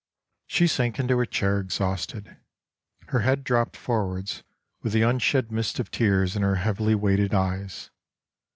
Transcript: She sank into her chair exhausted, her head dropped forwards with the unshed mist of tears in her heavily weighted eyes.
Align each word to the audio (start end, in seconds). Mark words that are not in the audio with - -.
She 0.47 0.65
sank 0.65 0.97
into 0.97 1.15
her 1.19 1.27
chair 1.27 1.59
exhausted, 1.59 2.35
her 3.09 3.19
head 3.19 3.43
dropped 3.43 3.77
forwards 3.77 4.41
with 4.81 4.93
the 4.93 5.03
unshed 5.03 5.51
mist 5.51 5.77
of 5.79 5.91
tears 5.91 6.35
in 6.35 6.41
her 6.41 6.55
heavily 6.55 6.95
weighted 6.95 7.35
eyes. 7.35 7.91